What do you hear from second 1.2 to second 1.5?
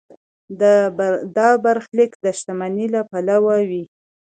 دا